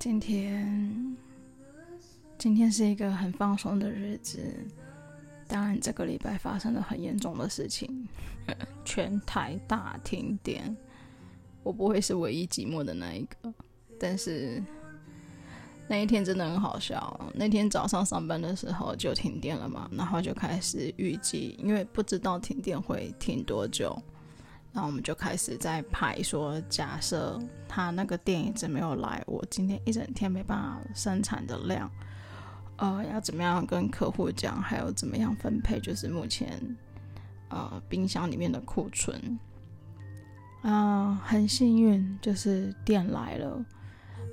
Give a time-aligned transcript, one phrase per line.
[0.00, 1.14] 今天，
[2.38, 4.40] 今天是一个很放松的日子。
[5.46, 8.08] 当然，这个礼拜发生了很严重的事情，
[8.82, 10.74] 全台大停电。
[11.62, 13.52] 我不会是唯一寂寞的那一个，
[13.98, 14.64] 但是
[15.86, 17.30] 那一天真的很好笑。
[17.34, 24.02] 那天早上上班的时候就停电了嘛，然后就开始预计，因为不知道停电会停多久。
[24.72, 31.90] 然后我们就开始在排，说假设他那个店一直没有来，我今天一整天没办法生产的量，
[32.76, 36.60] 呃，要怎么样跟客户讲，还有怎么样分配，就是目前
[37.48, 39.38] 呃冰箱里面的库存。
[40.62, 43.64] 啊、呃，很幸运，就是电来了，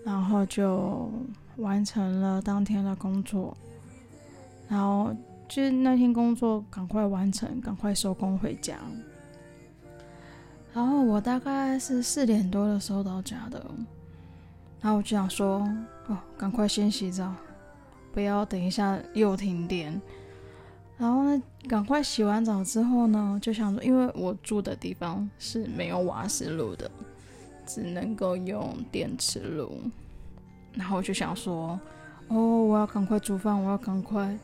[0.06, 1.12] 然后就
[1.56, 3.58] 完成了当天的工作，
[4.67, 5.16] 然后
[5.48, 8.78] 就那天工作赶快完成，赶快收工回家。
[10.77, 13.59] 然后我大概是四点多的时候到家的，
[14.80, 15.67] 然后我就想说，
[16.06, 17.34] 哦，赶快先洗澡，
[18.14, 20.00] 不要等一下又停电。
[20.95, 26.91] 然后呢，赶快洗完澡之后呢，就想说，因为我住的地方是没有瓦斯炉的，
[27.66, 29.81] 只能够用电磁炉。
[30.75, 31.80] 然后我就想说，
[32.28, 34.38] 哦，我要赶快煮饭，我要赶快。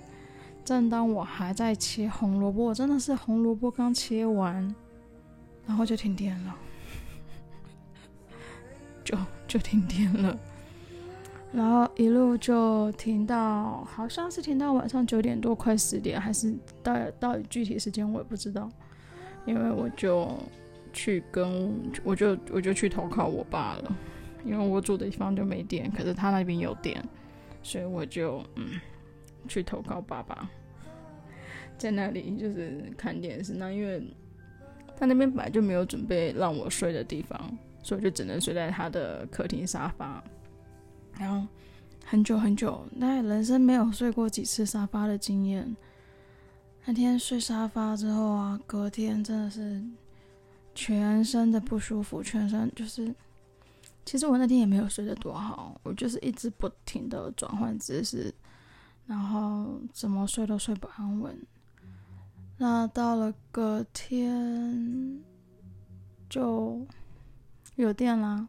[0.66, 4.74] 正当我还在切红萝卜，真的是红萝卜刚切完。
[5.66, 6.56] 然后就停电了，
[9.04, 10.38] 就就停电了，
[11.54, 16.54] 然后一路就停到好像是停到晚上九点多，快十点，还是
[16.84, 18.70] 到到具体时间我也不知道，
[19.46, 20.38] 因为我就
[20.92, 23.96] 去跟我就我就去投靠我爸了，
[24.44, 27.02] 因为我住的地方就没电，可是他那边有电，
[27.64, 28.80] 所以我就嗯
[29.48, 30.50] 去投靠爸爸，
[31.78, 34.06] 在那里就是看电视，那因为。
[35.04, 40.24] 他那边本来就没有准备让我睡的地方，所以就只能睡在他的客厅沙发。
[41.20, 41.46] 然后
[42.06, 45.76] 很久很久，那人生没有睡过几次沙发的经验。
[46.86, 49.84] 那天睡沙发之后啊，隔天真的是
[50.74, 53.14] 全身的不舒服，全身就是。
[54.06, 58.34] 其实我那天也没有睡得多好，我就是一直不停的转换姿势，
[59.06, 61.38] 然后怎么睡都睡不安稳。
[62.58, 65.20] 那到了隔天
[66.30, 66.86] 就
[67.76, 68.48] 有电啦，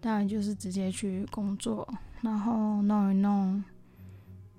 [0.00, 1.88] 当然就是直接去工作，
[2.20, 3.64] 然后弄一弄，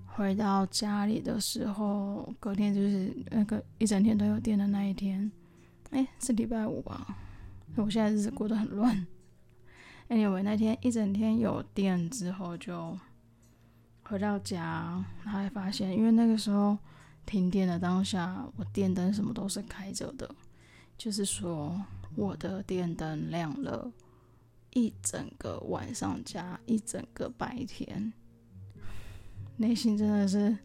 [0.07, 5.31] 回到家里的时候，隔天就是那个一整天都有电的那一天，
[5.91, 7.15] 哎，是礼拜五吧？
[7.75, 9.07] 我现在日子过得很乱。
[10.09, 12.97] Anyway，那天一整天有电之后，就
[14.03, 16.77] 回到家，然后发现，因为那个时候。
[17.31, 20.29] 停电的当下，我电灯什么都是开着的，
[20.97, 21.81] 就是说
[22.13, 23.89] 我的电灯亮了
[24.73, 28.11] 一整个晚上加一整个白天，
[29.55, 30.57] 内心真的是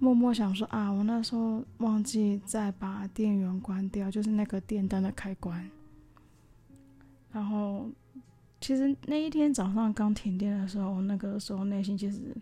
[0.00, 5.70] 默默想说啊，我那时候忘记再把电源关掉，就是那个电灯的开关。
[7.30, 7.88] 然后
[8.60, 12.36] 其实那一天早上刚停电的时候，那个时候内心其实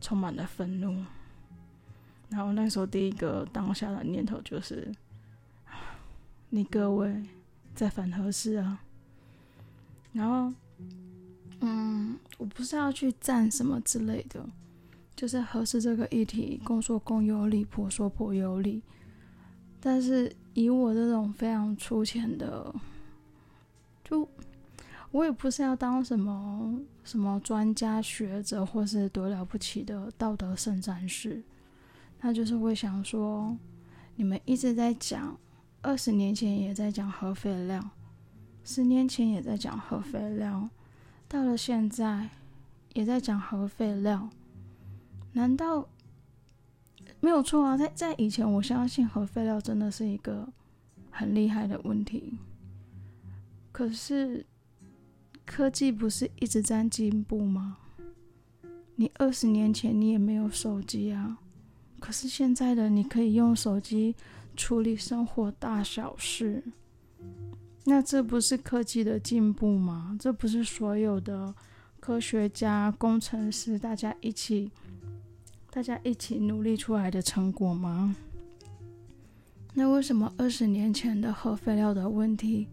[0.00, 1.04] 充满了愤怒。
[2.30, 4.92] 然后那时候第一个当下的念头就是，
[6.50, 7.22] 你各位
[7.74, 8.82] 在反核四啊？
[10.12, 10.52] 然后，
[11.60, 14.44] 嗯，我不是要去赞什么之类的，
[15.16, 18.82] 就是核四这个议题，公说公有理，婆说婆有理。
[19.80, 22.74] 但是以我这种非常粗浅的，
[24.04, 24.28] 就
[25.12, 31.42] 我也不是要当什么什么专家学者，或是多了不起的道德圣战士。
[32.18, 33.56] 他就是会想说，
[34.16, 35.38] 你们一直在讲，
[35.80, 37.90] 二十年前也在讲核废料，
[38.64, 40.68] 十年前也在讲核废料，
[41.28, 42.28] 到了现在
[42.94, 44.28] 也在讲核废料，
[45.32, 45.88] 难道
[47.20, 47.76] 没有错啊？
[47.76, 50.48] 在在以前，我相信核废料真的是一个
[51.10, 52.38] 很厉害的问题，
[53.70, 54.44] 可是
[55.46, 57.78] 科技不是一直在进步吗？
[58.96, 61.38] 你二十年前你也没有手机啊。
[62.00, 64.14] 可是现在的你可以用手机
[64.56, 66.62] 处理生活大小事，
[67.84, 70.16] 那这不是科技的进步吗？
[70.18, 71.54] 这不是所有的
[72.00, 74.70] 科学家、工程师大家一起、
[75.70, 78.16] 大家一起努力出来的成果吗？
[79.74, 82.68] 那为什么二十年前的核废料的问题，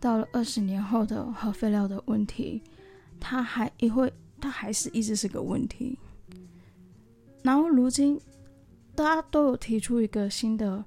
[0.00, 2.62] 到了二十年后的核废料的问题，
[3.20, 5.98] 它还一会，它还是一直是个问题？
[7.42, 8.20] 然后如今。
[8.94, 10.84] 大家都有提出一个新的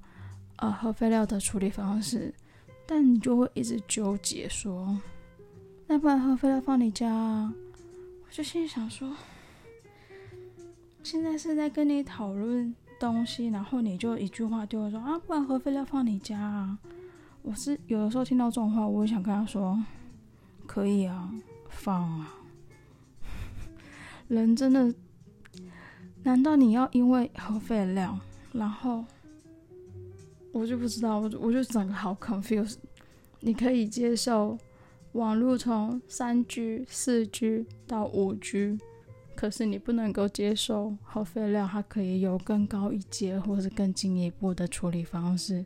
[0.56, 2.32] 呃核废料的处理方式，
[2.86, 4.98] 但你就会一直纠结说，
[5.86, 7.52] 那不然核废料放你家啊，
[8.24, 9.14] 我就心里想说，
[11.02, 16.78] 现在是在跟你讨论东西，然后你就一句话就会说啊，不然核废料放你家啊？
[17.42, 19.78] 我是有的时候听到这种话，我也想跟他说，
[20.66, 21.32] 可以啊，
[21.68, 22.34] 放啊。
[24.28, 24.92] 人真的，
[26.26, 28.18] 难道你要因为核废料，
[28.50, 29.04] 然后
[30.50, 32.78] 我就不知道，我就我就整个好 confused。
[33.38, 34.58] 你可以接受
[35.12, 38.76] 网络从三 G、四 G 到五 G，
[39.36, 45.64] 可是你不能够接受核废料，它可以有更高一阶或是更进一步的处理方式。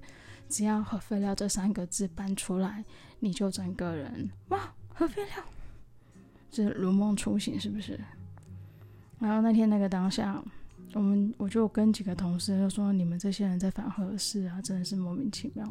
[0.51, 2.85] 只要核废料这三个字搬出来，
[3.21, 5.43] 你就整个人哇，核废料，
[6.51, 7.99] 这如梦初醒，是不是？
[9.21, 10.43] 然后那天那个当下，
[10.95, 15.65] 我们我就跟几个同事就说：“你们这些人在反核四啊，真的是莫名其妙。”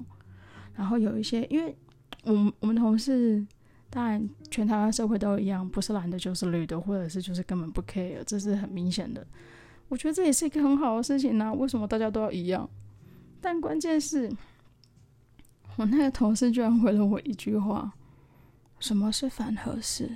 [0.73, 1.75] 然后有一些，因为
[2.23, 3.45] 我们我们同事，
[3.89, 9.27] 当然全台湾社会都一样，不是蓝的就是绿的，或者是就是根本不 care，这是很明显的。
[9.89, 11.53] 我觉得这也是一个很好的事情呢、啊。
[11.53, 12.69] 为什么大家都要一样？
[13.41, 14.31] 但关键是。
[15.75, 17.93] 我那个同事居然回了我一句话
[18.81, 20.11] ：“什么是反核四？”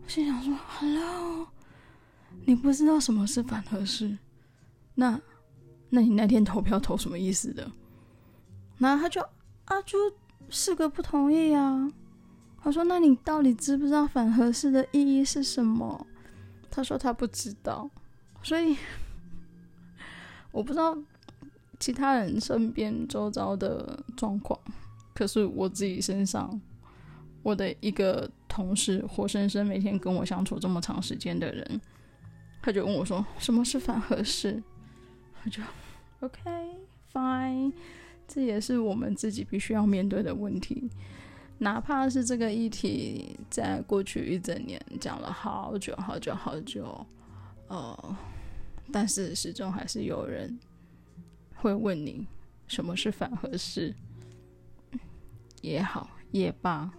[0.00, 1.48] 我心想说：“Hello，
[2.44, 4.16] 你不知道什么是反核四？
[4.94, 5.20] 那，
[5.90, 7.70] 那你那天投票投什么意思的？”
[8.78, 9.20] 然后他就
[9.66, 9.98] 啊，就
[10.48, 11.90] 四个不同意啊。
[12.62, 16.06] 他说：“那你到底知不知道反核四的意义是什么？”
[16.70, 17.90] 他说他不知道，
[18.42, 18.76] 所以
[20.52, 20.96] 我不知道。
[21.78, 24.60] 其他人身边周遭的状况，
[25.14, 26.60] 可是我自己身上，
[27.42, 31.80] 我的一个同事，活生生每天跟我相处这么长时间的人，
[32.62, 34.62] 他就问我说：“什么是反合适？”
[35.44, 35.62] 我就
[36.20, 36.40] OK
[37.12, 37.72] fine，
[38.28, 40.90] 这也是我们自己必须要面对的问题。
[41.58, 47.06] 哪怕是这个议题在过去一整年讲了好久好久好久，
[47.68, 48.16] 呃，
[48.92, 50.58] 但是始终还是有人。
[51.62, 52.26] 会问你
[52.68, 53.94] 什么是反合适
[55.60, 56.90] 也好也罢，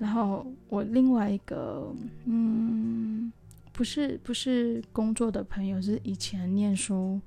[0.00, 1.94] 然后我另外一个
[2.24, 3.32] 嗯，
[3.72, 7.20] 不是不是工作的朋友，是以前念书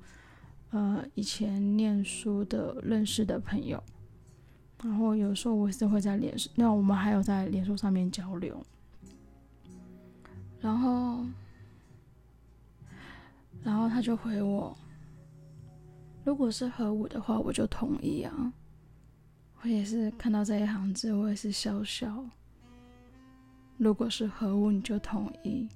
[0.70, 3.82] 呃以前念书的认识的朋友，
[4.82, 8.64] 然后有时候我是会在脸书，那我们还有在脸书上面交流，
[10.60, 11.26] 然后
[13.62, 14.76] 然后他就回我。
[16.24, 18.52] 如果是核武的话，我就同意啊。
[19.62, 22.24] 我也是看到这一行字，我也是笑笑。
[23.78, 25.68] 如果是核武，你就同意。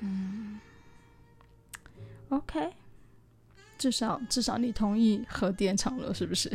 [0.00, 0.58] 嗯
[2.30, 2.70] ，OK，
[3.78, 6.50] 至少至少你同意核电厂了，是不是？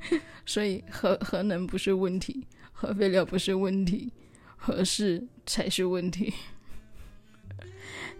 [0.46, 4.12] 所以核核能不是问题，核废料不是问题，
[4.56, 6.32] 核四才是问题。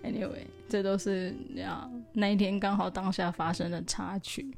[0.02, 4.54] Anyway，这都是那那一天刚好当下发生的插曲，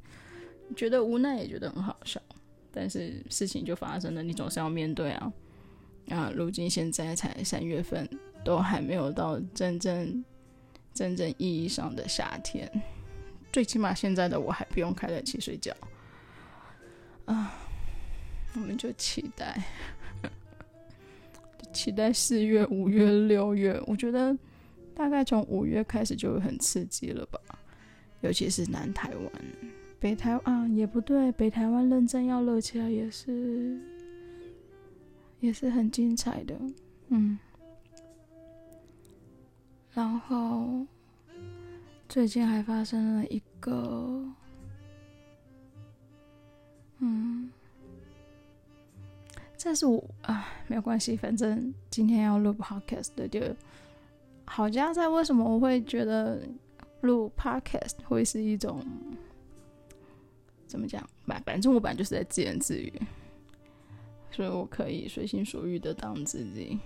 [0.76, 2.21] 觉得无奈也觉得很好笑，
[2.73, 5.32] 但是事情就发生了，你总是要面对啊。
[6.09, 8.09] 啊，如今现在才三月份，
[8.44, 10.25] 都还没有到真正
[10.94, 12.70] 真正意义上的夏天，
[13.52, 15.75] 最起码现在的我还不用开冷气睡觉。
[17.26, 17.55] 啊，
[18.55, 19.62] 我们就期待，
[21.73, 24.37] 期待四月、五月、六月，我觉得。
[24.95, 27.38] 大概从五月开始就很刺激了吧，
[28.21, 29.33] 尤其是南台湾、
[30.00, 33.78] 北台啊，也不对，北台湾认真要热起来也是，
[35.38, 36.59] 也是很精彩的，
[37.11, 37.38] 嗯。
[39.99, 40.87] 然后
[42.09, 44.25] 最近还发生了一个，
[47.00, 47.50] 嗯，
[49.57, 53.40] 这是我啊，没有关系，反正今天要录 podcast 的就。
[54.47, 56.40] 好加在为什么我会觉得
[57.00, 58.81] 录 podcast 会是一种
[60.69, 61.05] 怎么讲？
[61.26, 62.93] 反反正我本来就是在自言自语，
[64.31, 66.78] 所以我可以随心所欲的当自己。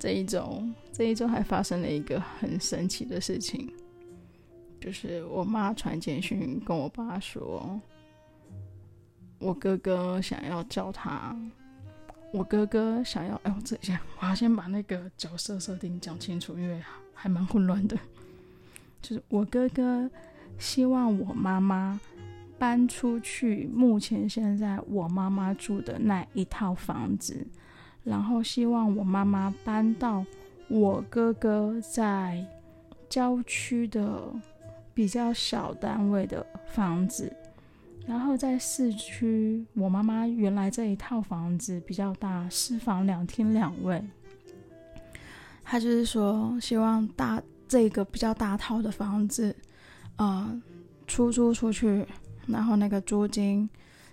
[0.00, 3.70] 这一周，这一周还发生了一个很神奇的事情，
[4.80, 7.78] 就是我妈传简讯跟我爸说，
[9.38, 11.38] 我哥哥想要叫他。
[12.32, 16.80] 我哥哥想要，哎，我这下我要先把那个角色设定讲清楚，因为
[17.12, 17.94] 还蛮混乱的。
[19.02, 20.08] 就是我哥哥
[20.56, 22.00] 希望我妈妈
[22.56, 27.46] 搬出去，目前现在我妈妈住的那一套房子，
[28.04, 30.24] 然后希望我妈妈搬到
[30.68, 32.44] 我哥哥在
[33.08, 34.32] 郊区的
[34.94, 37.32] 比较小单位的房子。
[38.06, 44.02] 然后在市区，我妈妈原来这一套房子比较大，四房两厅两卫。
[45.62, 49.54] 他就是说希望大这个比较大套的房子，
[50.16, 50.60] 呃，
[51.06, 52.04] 出租出去，
[52.48, 53.68] 然后那个租金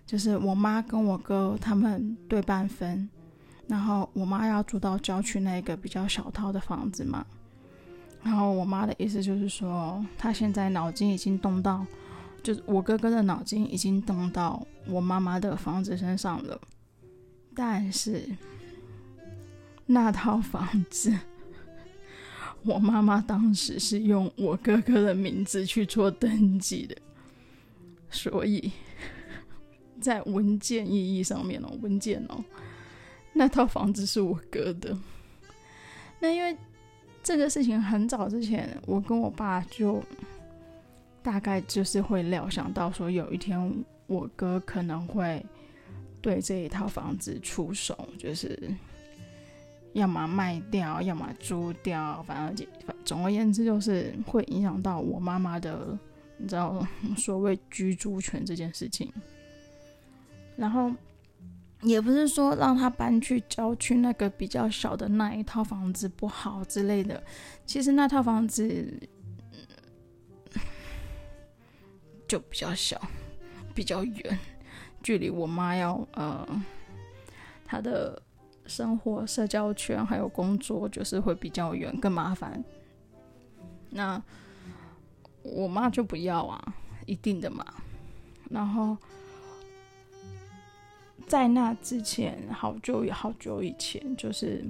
[0.06, 3.10] 就是我妈跟我哥他们对半分，
[3.68, 7.26] 然后我妈要住到郊区那个比较小套的房子嘛。
[8.24, 11.86] 然后我妈的意思就是说，她现在脑筋已经动到，
[12.44, 16.60] 就是我哥哥的脑筋已经动到我妈妈的房子身上了。
[17.56, 18.28] 但是
[19.86, 21.18] 那套房子，
[22.64, 26.98] 我妈妈当时是用我哥哥的名字去做登记的，
[28.10, 28.72] 所以
[30.02, 32.44] 在文件意义上面哦，文件哦，
[33.38, 34.98] 那套房子是我哥的。
[36.20, 36.58] 那因为。
[37.24, 40.02] 这个事情很早之前，我跟我爸就
[41.22, 45.46] 大概就是会料想到说，有一天我哥可能会
[46.22, 48.58] 对这一套房子出手，就是
[49.92, 52.68] 要么卖掉，要么租掉，反正
[53.04, 56.00] 总而言之，就是会影响到我妈妈的，
[56.38, 59.12] 你知道所谓居住权这件事情，
[60.56, 60.90] 然后。
[61.82, 67.24] 也不是说让他搬去郊区那个比较小的那一套房子不好之类的，
[67.66, 69.00] 其实那套房子
[72.28, 73.00] 就比较小，
[73.76, 74.40] 比较远，
[75.04, 76.48] 距离我妈要呃
[77.64, 78.20] 她的
[78.66, 82.64] 生活、社交圈还有工作就是会比较远，更麻烦。
[83.92, 84.22] 那
[85.44, 86.74] 我妈就不要啊，
[87.06, 87.64] 一定的嘛，
[88.50, 88.98] 然后。
[91.28, 94.64] 在那之前，好久好久以前，就是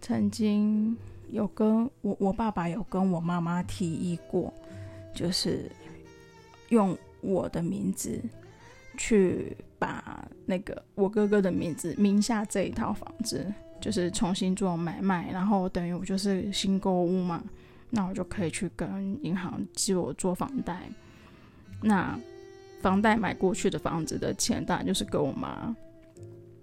[0.00, 0.96] 曾经
[1.30, 4.52] 有跟我我爸爸有跟我妈妈提议过，
[5.14, 5.70] 就是
[6.70, 8.18] 用我的名字
[8.96, 13.46] 去把那个我哥哥的名字名下这一套房子，
[13.78, 17.44] 就是重新做买卖，然后等于我就是新购屋嘛，
[17.90, 20.88] 那我就可以去跟银行借我做房贷，
[21.82, 22.18] 那。
[22.80, 25.74] 房贷买过去的房子的钱，当然就是给我妈，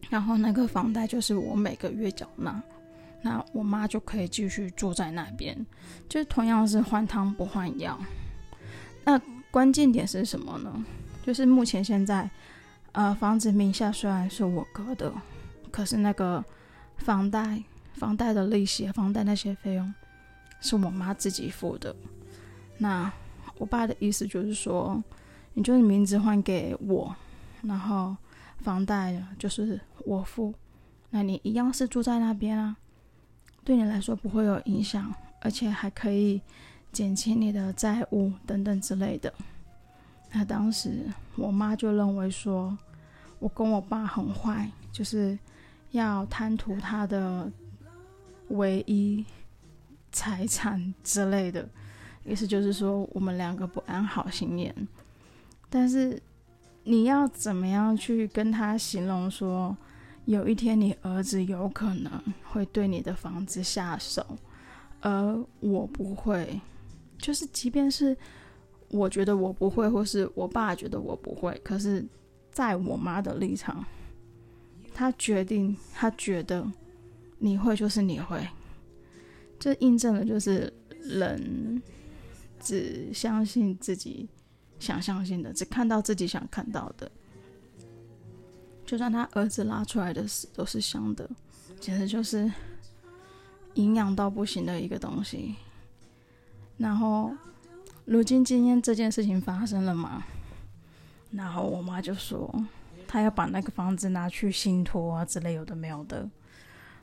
[0.09, 2.61] 然后那个房贷就是我每个月缴纳，
[3.21, 5.53] 那我妈就可以继续住在那边，
[6.07, 7.99] 就是同样是换汤不换药。
[9.03, 9.19] 那
[9.51, 10.85] 关键点是什么呢？
[11.21, 12.29] 就是目前现在，
[12.93, 15.11] 呃，房子名下虽然是我哥的，
[15.69, 16.43] 可是那个
[16.95, 17.61] 房贷、
[17.93, 19.93] 房贷的利息、房贷那些费用
[20.61, 21.93] 是我妈自己付的。
[22.77, 23.11] 那
[23.57, 25.03] 我爸的意思就是说。
[25.55, 27.15] 你就是名字换给我，
[27.63, 28.15] 然后
[28.57, 30.53] 房贷就是我付，
[31.09, 32.75] 那你一样是住在那边啊，
[33.63, 36.41] 对你来说不会有影响，而且还可以
[36.91, 39.33] 减轻你的债务等等之类的。
[40.33, 41.05] 那当时
[41.37, 42.77] 我妈就认为说，
[43.39, 45.39] 我跟我爸很坏，就是
[45.91, 47.49] 要贪图他的
[48.49, 49.23] 唯一
[50.11, 51.65] 财产之类的，
[52.25, 54.75] 意思就是说我们两个不安好心眼。
[55.77, 56.17] 但是，
[56.85, 59.75] 你要怎么样去跟他形容说，
[60.23, 62.09] 有一天你儿子有可能
[62.45, 64.25] 会对你的房子下手，
[65.01, 66.61] 而我不会，
[67.17, 68.15] 就是即便是
[68.87, 72.05] 我觉得我不会，或是我爸觉得我不会，可是
[72.53, 73.83] 在我妈的立场，
[74.93, 76.65] 他决定，他觉得
[77.37, 78.47] 你会就是你会，
[79.59, 81.81] 这印证了就是人
[82.61, 84.29] 只相信自己。
[84.85, 87.11] 想象性的，只看到自己想看到的。
[88.85, 91.27] 就算他儿子拉出来的屎都是香的，
[91.79, 92.51] 简直就是
[93.73, 95.55] 营养到不行的一个东西。
[96.77, 97.31] 然后，
[98.05, 100.23] 如今今天这件事情发生了嘛，
[101.31, 102.53] 然后我妈就说，
[103.07, 106.29] 她要把那个房子拿去信托啊之类有的没有的。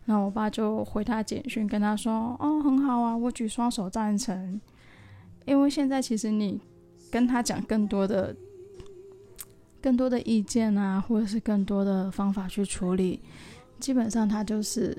[0.05, 4.61] 然后我爸就回他简讯，跟他说：“哦，很好啊，我举双手赞成，
[5.47, 6.61] 因为现在其实你。”
[7.12, 8.35] 跟他讲更多的、
[9.83, 13.21] 更多的意见啊，或者是更多的方法去处理，
[13.78, 14.97] 基本上他就是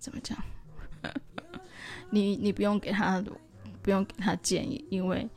[0.00, 0.36] 怎么讲？
[2.10, 3.24] 你你不用给他，
[3.80, 5.28] 不用给他建议，因为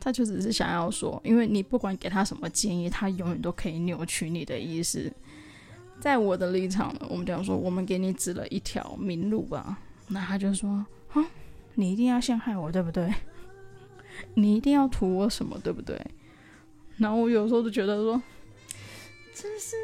[0.00, 5.12] 他就只是想要说，因为你不管给他什么建议，他永远都可以扭曲你的意思。
[6.00, 9.78] 在我的立场，我们讲说，我们给你指了一条明路吧，
[10.08, 11.24] 那他就说，啊，
[11.76, 13.14] 你一定要陷害我，对不对？
[14.34, 16.00] 你一定要图我什么，对不对？
[16.96, 18.22] 然后我有时候就觉得说，
[19.34, 19.76] 这是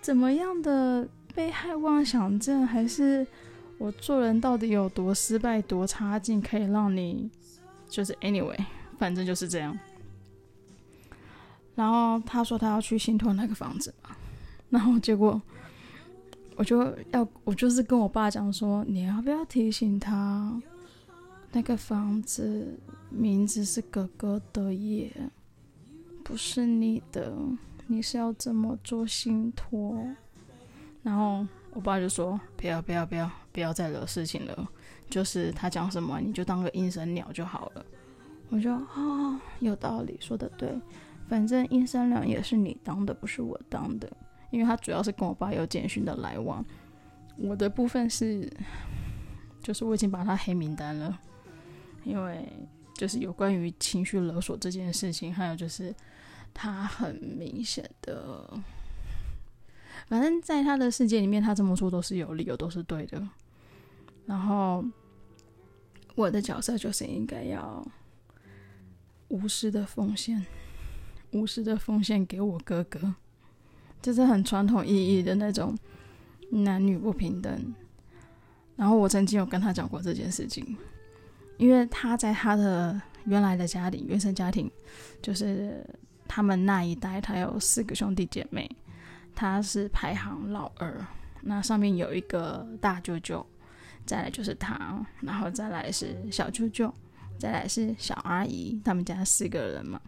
[0.00, 3.26] 怎么样的被害妄想症，还是
[3.78, 7.30] 我做人到底有多失败、多差劲，可以让你
[7.88, 8.58] 就是 anyway，
[8.98, 9.78] 反正就是这样。
[11.74, 14.10] 然后他说他要去信托那个房子嘛，
[14.68, 15.40] 然后结果
[16.56, 20.60] 我就要我就是跟我爸讲说，你要不要提醒他，
[21.58, 22.78] 那个房子
[23.10, 25.12] 名字是哥哥的耶，
[26.22, 27.34] 不是你的，
[27.88, 30.00] 你是要这么做信托。
[31.02, 34.68] 然后我爸就说，不要不要不要不要再惹事情了，
[35.10, 37.84] 就是他讲什么你就当个应声鸟就好了。
[38.50, 40.72] 我就啊、哦，有道理，说的对。
[41.28, 44.08] 反正应声鸟也是你当的，不是我当的。
[44.52, 46.64] 因为他主要是跟我爸有简讯的来往，
[47.36, 48.48] 我的部分是，
[49.60, 51.18] 就是我已经把他黑名单了。
[52.04, 52.46] 因为
[52.94, 55.94] 就是有关于情绪勒索这件事情，还有就是
[56.52, 58.60] 他很明显的，
[60.06, 63.28] 反正在他的世界里面，他这么说都是有理由，都是对的。
[64.26, 64.84] 然后
[66.14, 67.86] 我的角色就是应该要。
[69.30, 70.46] 无私的奉献，
[71.32, 73.14] 无私的奉献给我哥哥，
[74.00, 75.76] 这是很传统意义的那种
[76.48, 77.74] 男女不平等。
[78.74, 80.74] 然后我曾经有跟他讲过这件事情，
[81.58, 84.70] 因为他在他的原来的家庭，原生家庭，
[85.20, 85.84] 就是
[86.26, 88.66] 他们那一代，他有四个兄弟姐妹，
[89.34, 91.06] 他是排行老二，
[91.42, 93.44] 那上面有一个大舅舅，
[94.06, 96.90] 再来就是他，然后再来是小舅舅。
[97.40, 100.00] 再来是小阿姨，他们家四个人嘛。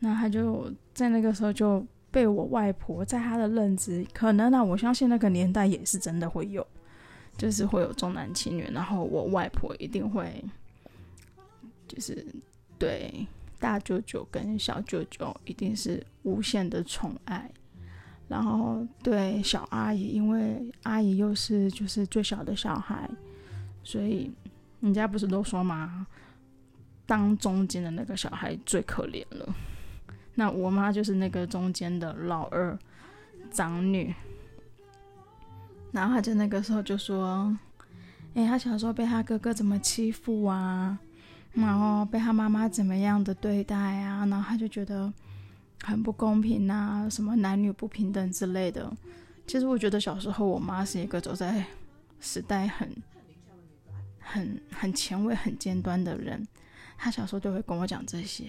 [0.00, 6.66] 那他就在那个时候就被我外婆，在他的认知，可能呢、我相信那个年代也是真的会有，
[7.38, 8.68] 就是会有重男轻女。
[8.70, 10.44] 然后我外婆一定会，
[11.86, 12.26] 就是
[12.78, 13.26] 对
[13.58, 17.50] 大舅舅跟小舅舅一定是无限的宠爱，
[18.28, 23.08] 然后对小阿姨，因为阿姨又是就是最小的小孩，
[23.82, 24.30] 所以。
[24.80, 26.06] 人家不是都说吗？
[27.04, 29.52] 当中间的那个小孩最可怜了。
[30.36, 32.78] 那我妈就是那个中间的老二
[33.50, 34.14] 长女。
[35.92, 37.56] 然后他就那个时候就说
[38.34, 40.98] ：“哎，他小时候被他哥哥怎么欺负啊？
[41.52, 44.26] 然后被他妈妈怎么样的对待啊？
[44.26, 45.12] 然后他就觉得
[45.82, 48.90] 很不公平啊，什么男女不平等之类的。
[49.46, 51.64] 其实我觉得小时候我妈是一个走在
[52.20, 52.90] 时代很。”
[54.30, 56.46] 很很前卫、很尖端的人，
[56.98, 58.44] 他小时候就会跟我讲这些，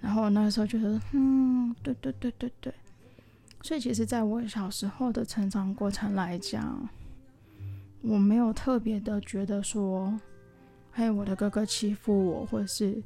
[0.00, 2.74] 然后那个时候觉得，嗯，对对对对对。
[3.62, 6.88] 所以其实，在我小时候的成长过程来讲，
[8.02, 10.18] 我没有特别的觉得说，
[10.92, 13.02] 嘿，我的哥哥欺负我，或者是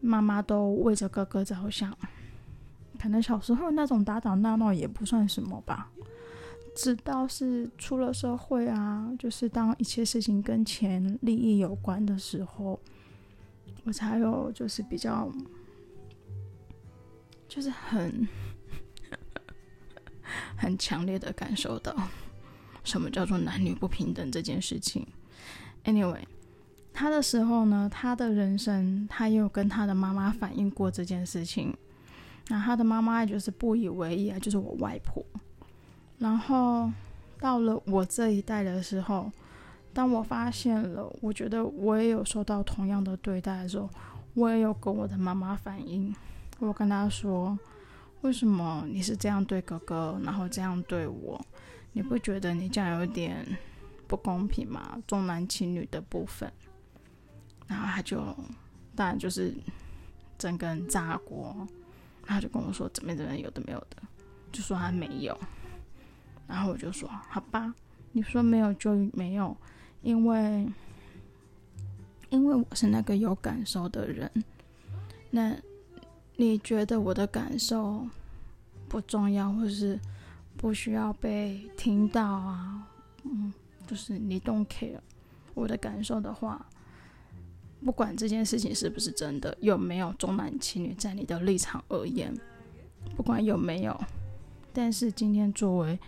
[0.00, 1.96] 妈妈都为着哥哥着想。
[3.00, 5.90] 可能小时候那种打打闹闹也不算什么吧。
[6.76, 12.78] 直到是出了社会啊，就是当一切事情跟钱利益有关的时候，
[13.82, 15.28] 我才有就是比较，
[17.48, 18.28] 就是很
[20.56, 21.94] 很强烈的感受到
[22.84, 25.06] 什么叫做男女不平等这件事情。
[25.84, 26.24] Anyway，
[26.92, 31.76] 他的时候呢，他的人生他也有跟他的妈妈反映过这件事情，
[32.48, 35.24] 那他的妈妈就是不以为意啊，就是我外婆。
[36.18, 36.90] 然后
[37.40, 39.30] 到了我这一代的时候，
[39.92, 43.88] 当我发现了，我觉得我也有受到同样的对待的时候，
[44.34, 46.14] 我也有跟我的妈妈反映。
[46.58, 47.56] 我跟她说
[48.22, 51.40] ：“为什么你是这样对哥哥，然后这样对我？
[51.92, 53.46] 你不觉得你这样有点
[54.06, 55.00] 不公平吗？
[55.06, 56.52] 重男轻女的部分。”
[57.68, 58.18] 然后他就
[58.96, 59.54] 当然就是
[60.38, 61.66] 整个人炸锅，
[62.22, 63.96] 他就跟我说：“怎么怎么有的没有的，
[64.50, 65.38] 就说他没有。”
[66.48, 67.74] 然后我就说：“好吧，
[68.12, 69.56] 你说没有就没有，
[70.02, 70.66] 因为
[72.30, 74.30] 因为我是那个有感受的人。
[75.30, 75.54] 那
[76.40, 78.06] 你觉得我的感受
[78.88, 79.98] 不重要，或是
[80.56, 82.88] 不需要被听到啊？
[83.24, 83.52] 嗯，
[83.88, 85.00] 就是你 don't care
[85.54, 86.64] 我的感受的话，
[87.84, 92.32] 不管这件事情是不是真的，有没有重男轻女，在你的立场而言，
[93.16, 94.00] 不管有没有，
[94.72, 95.98] 但是今天作为。”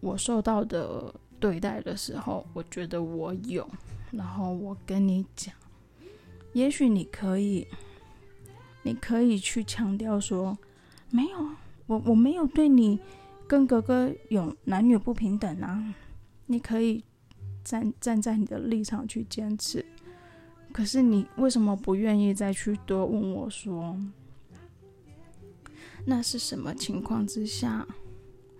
[0.00, 3.68] 我受到的对待的时候，我觉得我有，
[4.12, 5.52] 然后我跟你讲，
[6.52, 7.66] 也许你可以，
[8.86, 10.56] 你可以去强调说，
[11.10, 11.48] 没有，
[11.88, 13.00] 我我没有对你
[13.48, 15.92] 跟哥哥有男女不平等啊，
[16.46, 17.02] 你可以
[17.64, 19.84] 站站在你的立场去坚持，
[20.72, 23.98] 可是你为什么不愿意再去多问我说，
[26.04, 27.84] 那是什么情况之下？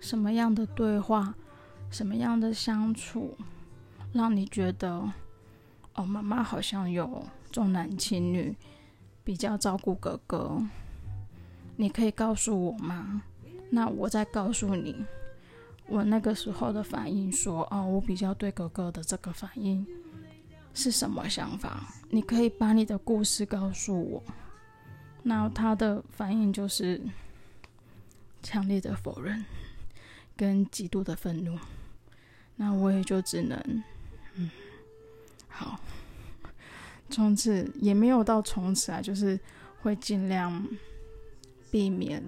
[0.01, 1.33] 什么样的对话，
[1.89, 3.37] 什么样的相处，
[4.11, 5.09] 让你觉得
[5.95, 8.53] 哦，妈妈好像有重男轻女，
[9.27, 10.57] 比较照顾哥哥？
[11.75, 13.21] 你可以告诉我吗？
[13.69, 14.95] 那我再告诉你，
[15.85, 19.85] 我那个时候的反应说，哦，我比较对哥哥的这个反应
[20.73, 21.93] 是什么想法？
[22.09, 24.23] 你可以把你的故事告诉我。
[25.23, 27.01] 那他的反应就是
[28.41, 29.43] 强烈的否认
[30.37, 31.59] 跟极度的愤怒。
[32.55, 33.83] 那我也就只能，
[34.35, 34.49] 嗯，
[37.09, 39.39] 从此也没有到从此啊，就是
[39.81, 40.65] 会尽量
[41.71, 42.21] 避免，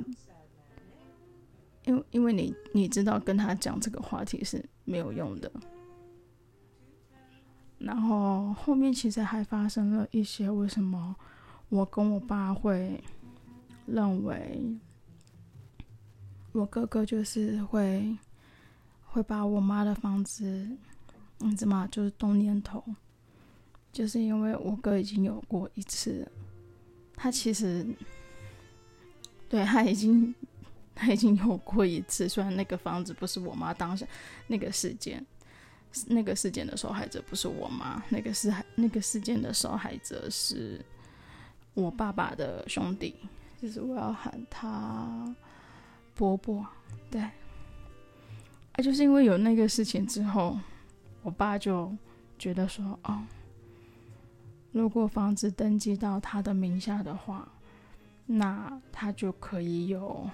[1.85, 5.51] 因为因为你你知道跟他讲这个话题是没有用的。
[7.77, 11.15] 然后后面其实还发生了一些，为什么
[11.69, 13.01] 我跟我爸会
[13.85, 14.77] 认为
[16.51, 18.17] 我哥哥就是会
[19.05, 20.69] 会把我妈的房子，
[21.37, 21.87] 你知道吗？
[21.89, 22.83] 就是动念头，
[23.91, 26.27] 就是因为我哥已经有过一次，
[27.15, 27.85] 他其实
[29.47, 30.33] 对他已经
[30.95, 34.07] 他已经有过一次，虽然那个房子不是我妈当时
[34.47, 35.25] 那个事件。
[36.05, 40.79] 那个事件的受害者不是我妈，那个是那个事件的受害者是
[41.73, 43.15] 我爸爸的兄弟，
[43.59, 45.35] 就是我要喊他
[46.13, 46.63] 伯伯，
[47.09, 47.31] 对，啊，
[48.83, 50.59] 就是因为有那个事情之后，
[51.23, 51.91] 我爸就
[52.37, 53.23] 觉得说，哦，
[54.71, 57.47] 如果房子登记到他的名下的话，
[58.25, 60.29] 那他就可以有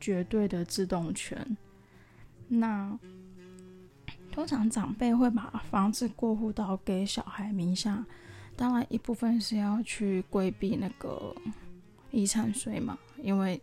[0.00, 1.56] 绝对的自动权，
[2.48, 2.98] 那。
[4.32, 8.04] 通常长辈会把房子过户到给小孩名下，
[8.54, 11.34] 当然一部分是要去规避那个
[12.10, 13.58] 遗产税嘛，因为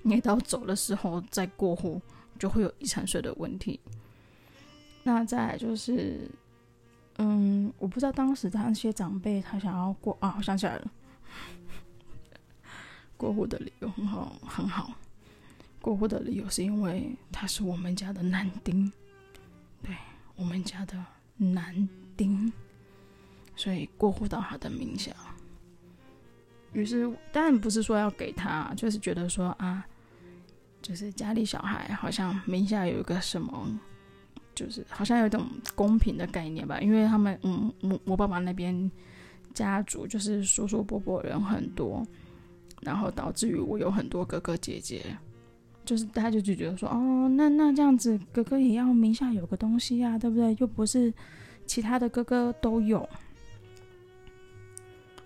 [0.00, 2.00] 你到走的时候再过户
[2.38, 3.78] 就会有遗产税的问题。
[5.02, 6.26] 那再来就是，
[7.18, 10.90] 嗯，我不知道当时他那些长辈他想要过啊，我想起来了，
[13.16, 14.92] 过户的理由很好，很好，
[15.80, 18.90] 过户的理由是因为他是我们家的男丁。
[19.82, 19.96] 对，
[20.36, 21.04] 我们家的
[21.36, 22.52] 男丁，
[23.56, 25.12] 所以过户到他的名下。
[26.72, 29.84] 于是，当然不是说要给他，就是觉得说啊，
[30.80, 33.80] 就是家里小孩好像名下有一个什么，
[34.64, 36.80] 就是好像有一种公平的概念吧。
[36.80, 38.90] 因为他们，嗯，我我爸爸那边
[39.54, 42.06] 家族就是叔叔伯伯人很多，
[42.82, 45.04] 然后导致于我有很多哥哥姐姐。
[45.84, 50.54] 就是大家就就觉得说，哦，那那这样子，哥哥也要名下有个东西呀，对不对？
[50.58, 51.10] 又不是
[51.64, 53.08] 其他的哥哥都有，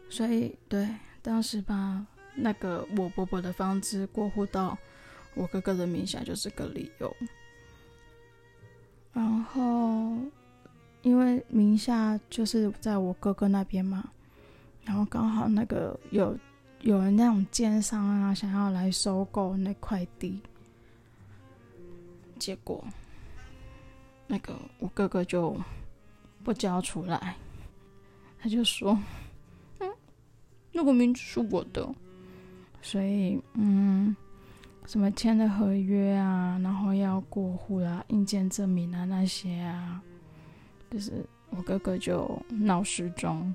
[0.09, 0.89] 所以对，
[1.21, 4.79] 当时把那个我伯伯的房子过户到
[5.35, 7.13] 我哥哥的名下就是个理由。
[9.13, 10.17] 然后
[11.03, 14.09] 因为名下就是在我哥哥那边嘛，
[14.85, 16.37] 然后刚好那个有
[16.81, 20.41] 有人那种奸商啊，想要来收购那块地。
[22.39, 22.85] 结果，
[24.27, 25.57] 那个我哥哥就
[26.43, 27.37] 不交出来，
[28.41, 28.99] 他就说
[29.79, 29.89] ：“嗯，
[30.73, 31.89] 那个名字是我的，
[32.81, 34.17] 所以嗯，
[34.87, 40.03] 什么签的合约啊，然后要过户啊，印鉴证明啊那些啊，
[40.91, 43.55] 就是我哥哥就闹失踪，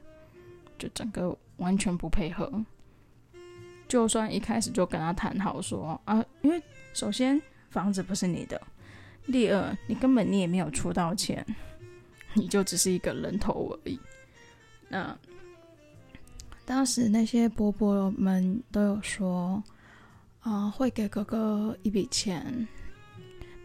[0.78, 2.52] 就整个完全不配合。
[3.88, 6.62] 就算一开始就跟他谈好说啊，因为
[6.94, 8.60] 首先房子不是你的。”
[9.28, 11.46] 第二，你根本你也没有出到钱，
[12.34, 14.00] 你就只是一个人头而已。
[14.88, 15.13] 那
[16.63, 19.62] 当时那些伯伯们都有说，
[20.47, 22.65] 呃，会给哥哥一笔钱，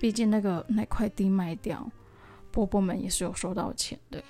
[0.01, 1.89] 毕竟那个那块地卖掉，
[2.51, 4.21] 伯伯们也是有收到钱的。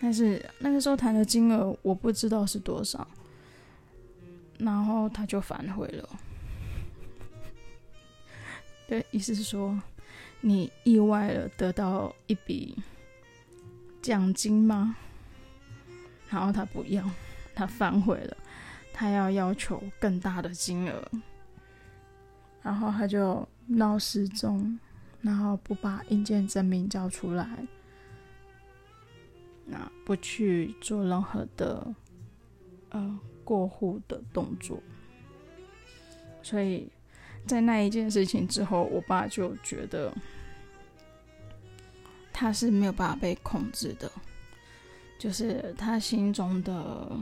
[0.00, 3.06] 但是那个时候谈的金额我不知道是多少，
[4.58, 6.08] 然后他就反悔了。
[8.88, 9.78] 对，意思是说，
[10.40, 12.74] 你意外了得到一笔
[14.00, 14.96] 奖金吗？
[16.30, 17.04] 然后他不要，
[17.54, 18.34] 他反悔了，
[19.00, 21.10] 他要要求更大的金额，
[22.60, 24.78] 然后他就闹失踪，
[25.22, 27.48] 然后不把印鉴证明交出来，
[29.64, 31.94] 那不去做任何的
[32.90, 34.78] 呃过户的动作，
[36.42, 36.86] 所以。
[37.46, 40.12] 在那一件事情之后，我爸就觉得
[42.34, 44.12] 他是没有办法被控制的，
[45.18, 47.18] 就是他心中的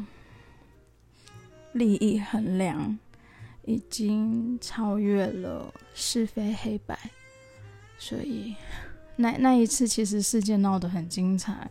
[1.78, 2.98] 利益衡量
[3.64, 6.98] 已经超越了是非黑白，
[7.98, 8.54] 所以
[9.16, 11.70] 那那一次其实事件闹得很精彩，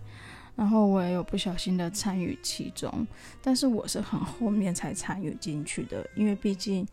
[0.55, 3.05] 然后我也有不小心的参与其中，
[3.41, 6.87] 但是我是很后面才参与进去的，因为毕竟。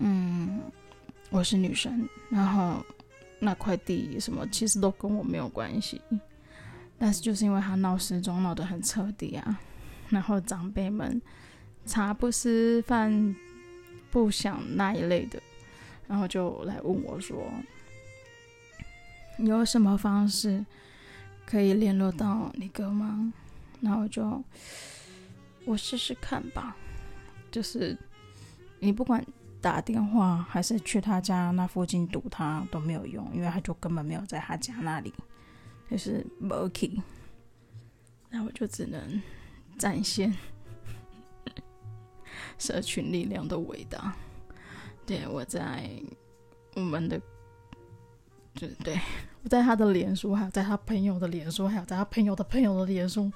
[0.00, 0.60] 嗯，
[1.28, 2.86] 我是女生，然后
[3.40, 6.00] 那块地什么其实都跟我没有关系，
[6.96, 9.60] 但是就是因为他闹失踪闹得很彻底啊，
[10.08, 11.20] 然后长辈们
[11.88, 13.34] 茶不思饭
[14.10, 15.42] 不想那一类的，
[16.06, 17.50] 然后就来问我说，
[19.38, 20.64] 有什么方式
[21.44, 23.32] 可以联络到你哥吗？
[23.80, 24.44] 然后就
[25.64, 26.76] 我试试看吧，
[27.50, 27.98] 就是
[28.78, 29.24] 你不管。
[29.60, 35.12] 打电话还是去他家那附近堵他都没有用，因为他就根本没有在他家那里，
[35.90, 37.02] 就是没去。
[38.30, 39.20] 那我就只能
[39.76, 40.32] 展现
[42.58, 44.14] 社群力量的伟大。
[45.06, 45.88] 对，我在
[46.74, 47.18] 我们的，
[48.54, 49.00] 就对，
[49.42, 53.32] 我在他的脸书，还有在他朋友的脸书，还有在他朋友的朋友的脸书，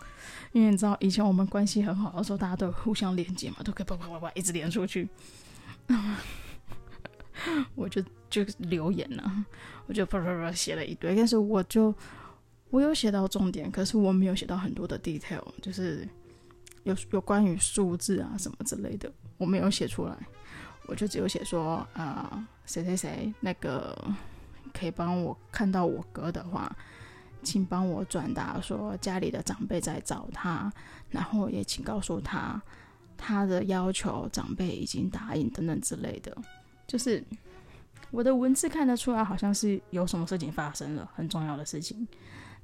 [0.53, 5.09] 因为你知道以前我们关系很好的时候，大家都互相连接嘛，都可以啪啪啪啪一直连出去。
[7.75, 9.45] 我就就留言了，
[9.87, 11.95] 我就啪啪啪写了一堆，但是我就
[12.71, 16.07] 我有写到重点，可是我没有写到很多的 detail，就是
[16.85, 20.17] 有有关于数字啊什么之类的，我没有写出来，
[20.87, 23.97] 我就只有写说啊，谁谁谁那个
[24.73, 26.75] 可以帮我看到我哥的话，
[27.43, 30.73] 请帮我转达说家里的长辈在找他，
[31.11, 32.61] 然后也请告诉他。
[33.25, 36.37] 他的要求，长辈已经答应等等之类的，
[36.89, 37.23] 就是
[38.11, 42.05] 我的文字看得出来，好像是有什么事情发生了，很重要的事情，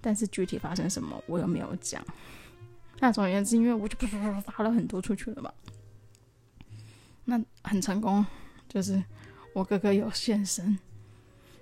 [0.00, 2.04] 但是具体发生什么，我又没有讲。
[3.00, 5.52] 那总而言之，因为我就啪啪啪发了很多出去了嘛，
[7.24, 8.24] 那很成功，
[8.68, 9.02] 就是
[9.52, 10.78] 我哥哥有现身，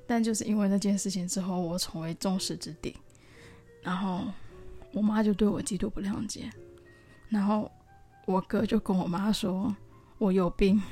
[0.06, 2.96] 但就是因为那件事情之后，我成为众矢之的，
[3.82, 4.24] 然后
[4.92, 6.50] 我妈就对我极度不谅解，
[7.28, 7.70] 然后。
[8.28, 9.72] 我哥就跟我妈说
[10.18, 10.82] ：“我有病，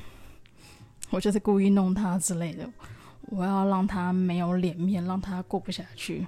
[1.11, 2.65] 我就是故意弄他之类的，
[3.23, 6.25] 我要让他没有脸面，让他过不下去。”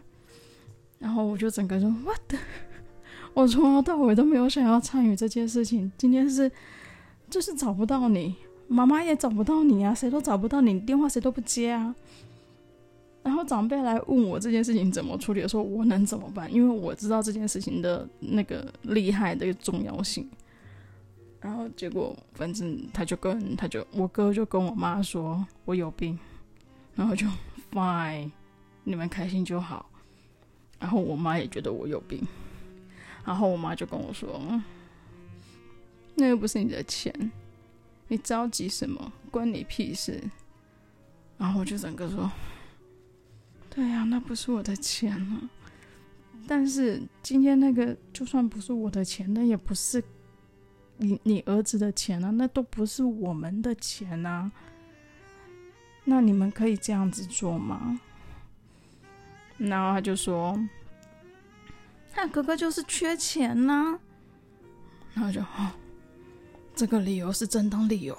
[0.99, 2.35] 然后我就整个人：“What？
[3.37, 5.93] 我从头到尾都没有想要参与这件事情。
[5.99, 6.51] 今天是
[7.29, 8.35] 就是找不到你，
[8.67, 11.95] 妈妈也找不到你啊，谁都找不到你，电话谁都不接啊。
[13.23, 16.51] 然后长辈来问我这件事情怎么处理的时候，我能怎么办？
[16.51, 20.27] 因为我知道这件事情的那个厉害的重要性。”
[21.39, 26.19] 然后结果，反正他就跟他就我哥就跟我妈说我有病，
[26.95, 27.27] 然后就
[27.71, 28.31] fine，
[28.83, 29.91] 你们开心就好。
[30.79, 32.27] 然后我妈也觉得我有病，
[33.27, 34.41] 然后我妈就跟我说，
[36.15, 37.13] 那又不是你的钱，
[38.09, 39.13] 你着急什么？
[39.31, 40.23] 关你屁事。
[41.37, 42.31] 然后我就整个说，
[43.69, 45.51] 对呀，那不是我的钱啊。
[46.47, 50.03] 但是今天那个就算不是我的钱，那也不是。
[50.99, 52.31] 你你儿子的钱呢？
[52.31, 54.51] 那都不是我们的钱呐。
[56.05, 58.01] 那你们可以这样子做吗？
[59.59, 60.59] 然后他就说
[62.17, 63.99] ：“他哥哥就是缺钱呐。”
[65.15, 65.71] 然后就哦，
[66.75, 68.17] 这个理由是正当理由。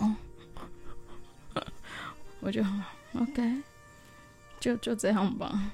[2.39, 2.63] 我就
[3.13, 3.63] OK，
[4.59, 5.73] 就就这样吧。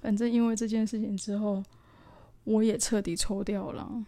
[0.00, 1.62] 反正因为这件事情之后，
[2.44, 4.04] 我也彻底抽掉了。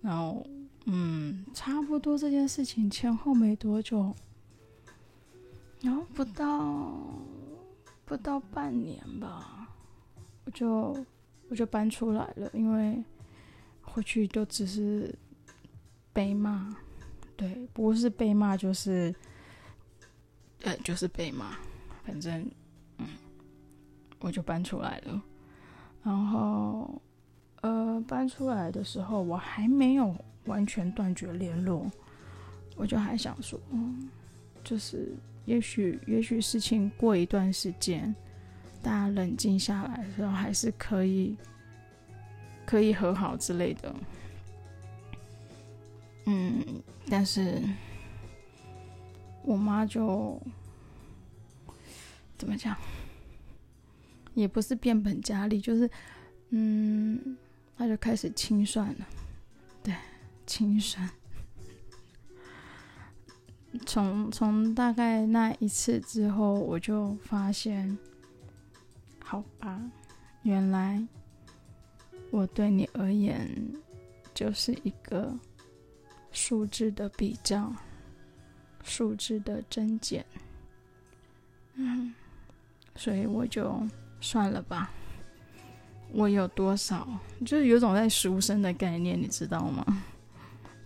[0.00, 0.44] 然后。
[0.86, 4.14] 嗯，差不多这件事情前后没多久，
[5.80, 6.92] 然后不到
[8.04, 9.66] 不到半年吧，
[10.44, 10.94] 我就
[11.54, 13.00] 我就搬出来了，因为
[13.80, 15.14] 回去就只是
[16.12, 16.74] 被骂，
[17.36, 19.14] 对，不是被骂就是，
[20.62, 21.56] 呃，就是被骂，
[22.04, 22.44] 反正
[22.98, 23.06] 嗯，
[24.18, 25.22] 我就搬出来了，
[26.02, 27.00] 然后
[27.60, 30.12] 呃，搬出来的时候我还没有。
[30.46, 31.90] 完全断绝联络，
[32.76, 34.10] 我就还想说，嗯，
[34.62, 35.14] 就是
[35.46, 38.14] 也许也许事情过一段时间，
[38.84, 41.34] 大家冷静下来的时候，还是可以
[42.66, 43.94] 可以和好之类的。
[46.26, 46.62] 嗯，
[47.08, 47.60] 但是
[49.42, 50.40] 我妈就
[52.38, 52.76] 怎么讲，
[54.34, 55.90] 也不是变本加厉，就是
[56.50, 57.36] 嗯，
[57.76, 59.06] 她就开始清算了，
[59.82, 59.94] 对。
[60.46, 61.08] 清算。
[63.86, 67.96] 从从大概那一次之后，我就发现，
[69.26, 69.80] 好吧，
[70.42, 71.02] 原来
[72.30, 73.48] 我对你而言
[74.34, 75.34] 就是一个
[76.30, 77.72] 数字的比较，
[78.82, 80.24] 数字的增减。
[81.74, 82.14] 嗯，
[82.94, 83.82] 所以我就
[84.20, 84.90] 算了吧。
[86.12, 87.08] 我有多少，
[87.44, 89.84] 就是有种在赎身的概念，你知道吗？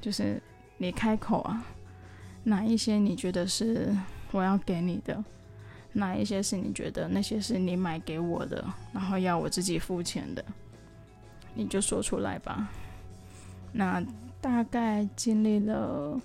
[0.01, 0.41] 就是
[0.79, 1.67] 你开口啊，
[2.45, 3.95] 哪一些你觉得是
[4.31, 5.23] 我要给你的，
[5.99, 10.45] 哪一些是你觉得那些是你买给我的，然后要我自己付钱的，
[11.55, 12.69] 你就说出来吧。
[13.73, 14.01] 那
[14.41, 16.21] 大概经历了，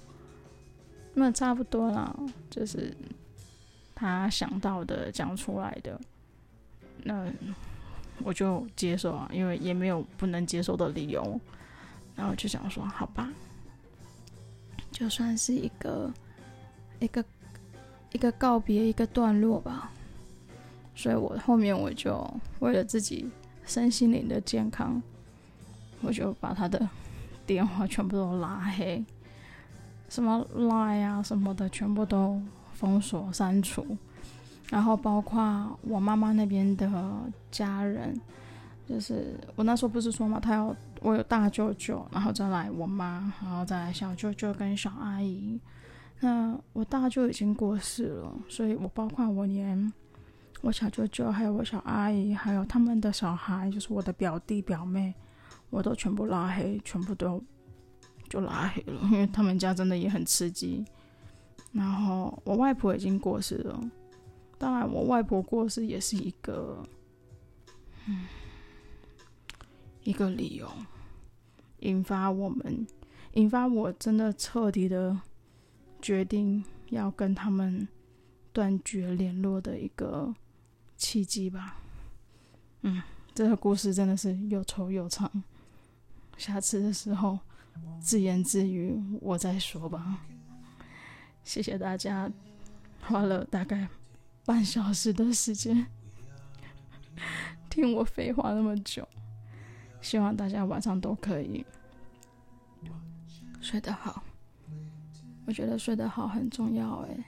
[1.14, 2.16] 那差不多了，
[2.50, 2.96] 就是
[3.96, 6.00] 他想到的讲出来的，
[7.04, 7.26] 那
[8.24, 11.40] 我就接受啊，因为也没有不能接受的理由。
[12.16, 13.28] 然后就想说，好吧，
[14.92, 16.14] 就算是一个
[17.00, 17.26] 一个
[18.14, 19.92] 一个告别，一个段落吧。
[20.96, 22.26] 所以我后面我就
[22.60, 23.30] 为了自己
[23.66, 25.02] 身心灵的健康，
[26.02, 26.88] 我就把他的
[27.46, 29.04] 电话全部都拉黑，
[30.08, 32.40] 什么 Line 啊什么的全部都
[32.74, 33.98] 封锁删除，
[34.70, 36.90] 然后包括我妈妈那边的
[37.52, 38.16] 家人。
[38.88, 45.58] 就是我那时候不是说嘛，他要我有大舅舅，然后再来我妈，然后再来小舅舅跟小阿姨。
[46.20, 49.92] 那我大舅已经过世了，所以我包括我连
[50.62, 55.14] 我小舅舅，还有我小阿姨，还有他们的小孩，就是我的表弟表妹，
[55.70, 57.44] 我都全部拉黑，全部都
[58.30, 60.86] 就拉黑了，因为他们家真的也很刺激。
[61.72, 63.80] 然后我外婆已经过世了，
[64.58, 66.84] 当然我外婆过世也是一个，
[68.08, 68.26] 嗯。
[70.06, 70.70] 一个理由，
[71.80, 72.86] 引发我们，
[73.36, 75.18] 引发我真的彻底的
[76.04, 77.88] 决定要跟他们
[78.52, 80.36] 断绝联络的一个
[80.98, 81.78] 契机吧。
[82.82, 83.02] 嗯，
[83.34, 85.32] 这个故事真的是又臭又长，
[86.38, 87.40] 下次的时候
[88.02, 90.20] 自言自语我再说吧。
[91.46, 92.30] 谢谢大家，
[93.02, 93.88] 花了大概
[94.46, 95.88] 半小时的时间
[97.70, 99.08] 听我废话那么久。
[100.02, 101.66] 希望大家晚上都可以
[103.62, 104.22] 睡得好。
[105.46, 107.24] 我觉得睡得好很重要诶。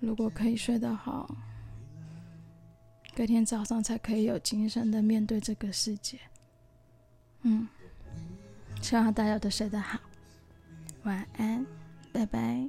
[0.00, 1.34] 如果可以睡得好，
[3.16, 6.18] 隔天早上才可以有精神的面对这个世界。
[7.42, 7.66] 嗯，
[8.80, 9.98] 希望大家都睡得好，
[11.04, 11.66] 晚安，
[12.12, 12.68] 拜拜。